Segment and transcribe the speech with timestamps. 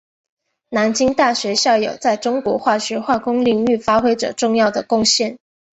[0.69, 5.37] 南京大学校友在中国化学化工领域发挥着重要的贡献。